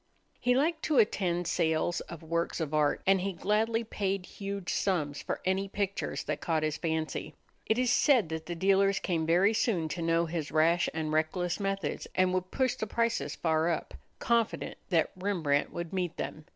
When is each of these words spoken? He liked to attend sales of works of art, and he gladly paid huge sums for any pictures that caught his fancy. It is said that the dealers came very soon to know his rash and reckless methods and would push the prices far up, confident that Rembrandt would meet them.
He 0.39 0.55
liked 0.57 0.81
to 0.85 0.97
attend 0.97 1.45
sales 1.45 1.99
of 2.09 2.23
works 2.23 2.59
of 2.59 2.73
art, 2.73 3.03
and 3.05 3.21
he 3.21 3.33
gladly 3.33 3.83
paid 3.83 4.25
huge 4.25 4.73
sums 4.73 5.21
for 5.21 5.39
any 5.45 5.67
pictures 5.67 6.23
that 6.23 6.41
caught 6.41 6.63
his 6.63 6.75
fancy. 6.77 7.35
It 7.67 7.77
is 7.77 7.91
said 7.91 8.29
that 8.29 8.47
the 8.47 8.55
dealers 8.55 8.97
came 8.97 9.27
very 9.27 9.53
soon 9.53 9.87
to 9.89 10.01
know 10.01 10.25
his 10.25 10.51
rash 10.51 10.89
and 10.91 11.13
reckless 11.13 11.59
methods 11.59 12.07
and 12.15 12.33
would 12.33 12.49
push 12.49 12.73
the 12.73 12.87
prices 12.87 13.35
far 13.35 13.69
up, 13.69 13.93
confident 14.17 14.79
that 14.89 15.11
Rembrandt 15.15 15.71
would 15.71 15.93
meet 15.93 16.17
them. 16.17 16.45